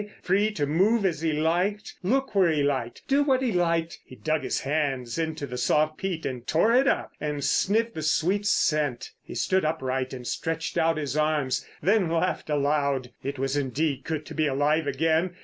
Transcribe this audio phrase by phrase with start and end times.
[0.23, 3.99] Free to move as he liked, look where he liked, do what he liked.
[4.03, 8.01] He dug his hands into the soft peat and tore it up, and sniffed the
[8.01, 9.11] sweet scent.
[9.23, 13.11] He stood upright and stretched out his arms, then laughed aloud.
[13.23, 15.35] It was indeed good to be alive again.